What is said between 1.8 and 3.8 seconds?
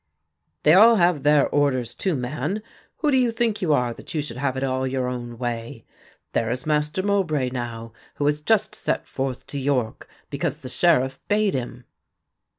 too, man; who do you think you